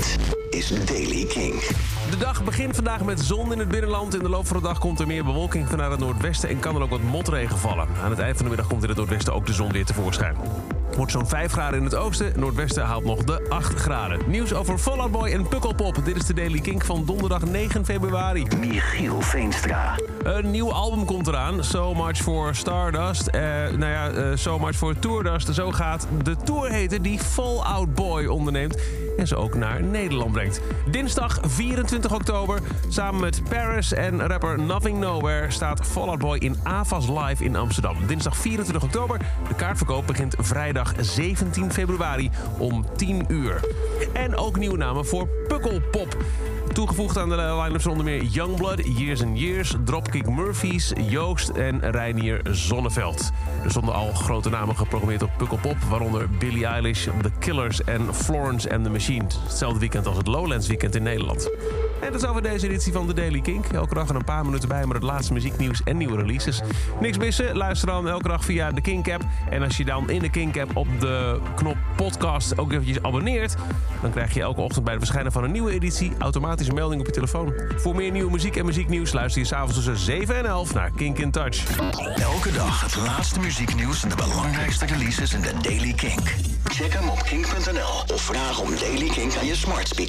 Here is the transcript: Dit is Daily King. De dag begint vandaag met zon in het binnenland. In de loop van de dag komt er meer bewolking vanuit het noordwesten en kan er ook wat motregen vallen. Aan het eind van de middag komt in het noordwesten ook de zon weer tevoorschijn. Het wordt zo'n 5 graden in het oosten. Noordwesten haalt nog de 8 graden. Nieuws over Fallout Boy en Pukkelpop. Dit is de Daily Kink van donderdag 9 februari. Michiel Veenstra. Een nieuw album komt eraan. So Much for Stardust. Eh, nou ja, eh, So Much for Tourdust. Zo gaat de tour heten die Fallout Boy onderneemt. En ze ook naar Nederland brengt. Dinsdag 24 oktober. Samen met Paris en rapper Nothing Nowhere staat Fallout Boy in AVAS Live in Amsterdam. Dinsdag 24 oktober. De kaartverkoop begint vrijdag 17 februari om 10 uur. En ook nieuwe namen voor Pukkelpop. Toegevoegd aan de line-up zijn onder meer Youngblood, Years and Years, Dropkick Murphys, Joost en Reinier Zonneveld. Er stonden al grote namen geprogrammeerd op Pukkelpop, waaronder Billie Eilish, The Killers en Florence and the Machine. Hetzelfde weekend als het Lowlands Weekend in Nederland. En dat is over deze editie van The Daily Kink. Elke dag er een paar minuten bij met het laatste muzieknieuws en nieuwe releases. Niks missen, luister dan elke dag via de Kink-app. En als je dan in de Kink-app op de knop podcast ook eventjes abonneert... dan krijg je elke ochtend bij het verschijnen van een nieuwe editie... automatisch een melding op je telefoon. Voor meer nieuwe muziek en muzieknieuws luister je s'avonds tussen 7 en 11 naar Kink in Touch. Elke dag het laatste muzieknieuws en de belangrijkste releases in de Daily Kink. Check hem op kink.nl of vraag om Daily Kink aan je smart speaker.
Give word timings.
Dit 0.00 0.18
is 0.50 0.84
Daily 0.84 1.24
King. 1.24 1.54
De 2.10 2.16
dag 2.18 2.44
begint 2.44 2.74
vandaag 2.74 3.04
met 3.04 3.20
zon 3.20 3.52
in 3.52 3.58
het 3.58 3.68
binnenland. 3.68 4.14
In 4.14 4.22
de 4.22 4.28
loop 4.28 4.46
van 4.46 4.56
de 4.56 4.62
dag 4.62 4.78
komt 4.78 5.00
er 5.00 5.06
meer 5.06 5.24
bewolking 5.24 5.68
vanuit 5.68 5.90
het 5.90 6.00
noordwesten 6.00 6.48
en 6.48 6.58
kan 6.58 6.76
er 6.76 6.82
ook 6.82 6.90
wat 6.90 7.02
motregen 7.02 7.58
vallen. 7.58 7.88
Aan 8.02 8.10
het 8.10 8.18
eind 8.18 8.36
van 8.36 8.44
de 8.44 8.50
middag 8.50 8.66
komt 8.66 8.82
in 8.82 8.88
het 8.88 8.98
noordwesten 8.98 9.34
ook 9.34 9.46
de 9.46 9.52
zon 9.52 9.72
weer 9.72 9.84
tevoorschijn. 9.84 10.36
Het 10.90 10.98
wordt 10.98 11.12
zo'n 11.12 11.28
5 11.28 11.52
graden 11.52 11.78
in 11.78 11.84
het 11.84 11.94
oosten. 11.94 12.32
Noordwesten 12.36 12.84
haalt 12.84 13.04
nog 13.04 13.24
de 13.24 13.46
8 13.48 13.74
graden. 13.74 14.18
Nieuws 14.26 14.52
over 14.54 14.78
Fallout 14.78 15.10
Boy 15.10 15.28
en 15.28 15.48
Pukkelpop. 15.48 16.04
Dit 16.04 16.16
is 16.16 16.26
de 16.26 16.34
Daily 16.34 16.60
Kink 16.60 16.84
van 16.84 17.04
donderdag 17.04 17.44
9 17.44 17.84
februari. 17.84 18.46
Michiel 18.60 19.20
Veenstra. 19.20 19.98
Een 20.22 20.50
nieuw 20.50 20.72
album 20.72 21.04
komt 21.04 21.26
eraan. 21.26 21.64
So 21.64 21.94
Much 21.94 22.16
for 22.16 22.54
Stardust. 22.54 23.26
Eh, 23.26 23.42
nou 23.76 23.84
ja, 23.84 24.10
eh, 24.10 24.24
So 24.34 24.58
Much 24.58 24.76
for 24.76 24.98
Tourdust. 24.98 25.54
Zo 25.54 25.70
gaat 25.70 26.06
de 26.22 26.36
tour 26.44 26.70
heten 26.70 27.02
die 27.02 27.18
Fallout 27.18 27.94
Boy 27.94 28.26
onderneemt. 28.26 28.78
En 29.16 29.26
ze 29.26 29.36
ook 29.36 29.54
naar 29.54 29.82
Nederland 29.82 30.32
brengt. 30.32 30.60
Dinsdag 30.90 31.38
24 31.42 32.14
oktober. 32.14 32.60
Samen 32.88 33.20
met 33.20 33.42
Paris 33.48 33.92
en 33.92 34.26
rapper 34.26 34.58
Nothing 34.58 34.98
Nowhere 34.98 35.50
staat 35.50 35.86
Fallout 35.86 36.18
Boy 36.18 36.38
in 36.38 36.56
AVAS 36.62 37.08
Live 37.08 37.44
in 37.44 37.56
Amsterdam. 37.56 37.96
Dinsdag 38.06 38.36
24 38.36 38.82
oktober. 38.82 39.20
De 39.48 39.54
kaartverkoop 39.54 40.06
begint 40.06 40.34
vrijdag 40.86 41.14
17 41.14 41.72
februari 41.72 42.30
om 42.58 42.84
10 42.96 43.24
uur. 43.28 43.60
En 44.12 44.36
ook 44.36 44.58
nieuwe 44.58 44.76
namen 44.76 45.06
voor 45.06 45.28
Pukkelpop. 45.48 46.16
Toegevoegd 46.72 47.18
aan 47.18 47.28
de 47.28 47.36
line-up 47.36 47.80
zijn 47.80 47.94
onder 47.94 48.04
meer 48.04 48.22
Youngblood, 48.22 48.98
Years 48.98 49.22
and 49.22 49.38
Years, 49.38 49.74
Dropkick 49.84 50.28
Murphys, 50.28 50.92
Joost 51.08 51.48
en 51.48 51.90
Reinier 51.90 52.40
Zonneveld. 52.50 53.30
Er 53.64 53.70
stonden 53.70 53.94
al 53.94 54.12
grote 54.12 54.50
namen 54.50 54.76
geprogrammeerd 54.76 55.22
op 55.22 55.30
Pukkelpop, 55.36 55.76
waaronder 55.88 56.28
Billie 56.38 56.66
Eilish, 56.66 57.08
The 57.22 57.30
Killers 57.38 57.84
en 57.84 58.14
Florence 58.14 58.74
and 58.74 58.84
the 58.84 58.90
Machine. 58.90 59.24
Hetzelfde 59.44 59.78
weekend 59.78 60.06
als 60.06 60.16
het 60.16 60.26
Lowlands 60.26 60.66
Weekend 60.66 60.94
in 60.94 61.02
Nederland. 61.02 61.50
En 62.00 62.12
dat 62.12 62.22
is 62.22 62.28
over 62.28 62.42
deze 62.42 62.68
editie 62.68 62.92
van 62.92 63.06
The 63.06 63.14
Daily 63.14 63.40
Kink. 63.40 63.66
Elke 63.66 63.94
dag 63.94 64.08
er 64.08 64.14
een 64.14 64.24
paar 64.24 64.44
minuten 64.44 64.68
bij 64.68 64.86
met 64.86 64.96
het 64.96 65.02
laatste 65.02 65.32
muzieknieuws 65.32 65.82
en 65.84 65.96
nieuwe 65.96 66.16
releases. 66.16 66.60
Niks 67.00 67.18
missen, 67.18 67.56
luister 67.56 67.88
dan 67.88 68.08
elke 68.08 68.28
dag 68.28 68.44
via 68.44 68.70
de 68.70 68.80
Kink-app. 68.80 69.24
En 69.50 69.62
als 69.62 69.76
je 69.76 69.84
dan 69.84 70.10
in 70.10 70.18
de 70.18 70.30
Kink-app 70.30 70.76
op 70.76 70.86
de 71.00 71.40
knop 71.56 71.76
podcast 71.96 72.58
ook 72.58 72.72
eventjes 72.72 73.02
abonneert... 73.02 73.54
dan 74.02 74.10
krijg 74.10 74.34
je 74.34 74.40
elke 74.40 74.60
ochtend 74.60 74.84
bij 74.84 74.92
het 74.92 75.02
verschijnen 75.02 75.32
van 75.32 75.44
een 75.44 75.52
nieuwe 75.52 75.72
editie... 75.72 76.12
automatisch 76.18 76.68
een 76.68 76.74
melding 76.74 77.00
op 77.00 77.06
je 77.06 77.12
telefoon. 77.12 77.52
Voor 77.76 77.94
meer 77.94 78.10
nieuwe 78.10 78.30
muziek 78.30 78.56
en 78.56 78.64
muzieknieuws 78.64 79.12
luister 79.12 79.40
je 79.40 79.46
s'avonds 79.46 79.74
tussen 79.74 79.96
7 79.96 80.36
en 80.36 80.46
11 80.46 80.74
naar 80.74 80.90
Kink 80.96 81.18
in 81.18 81.30
Touch. 81.30 81.80
Elke 82.16 82.52
dag 82.52 82.80
het 82.80 82.96
laatste 82.96 83.40
muzieknieuws 83.40 84.02
en 84.02 84.08
de 84.08 84.16
belangrijkste 84.16 84.86
releases 84.86 85.34
in 85.34 85.40
de 85.40 85.52
Daily 85.62 85.92
Kink. 85.92 86.34
Check 86.64 86.92
hem 86.92 87.08
op 87.08 87.22
kink.nl 87.22 88.14
of 88.14 88.22
vraag 88.22 88.60
om 88.60 88.70
Daily 88.78 89.08
Kink 89.08 89.36
aan 89.36 89.46
je 89.46 89.54
smart 89.54 89.88
speaker. 89.88 90.08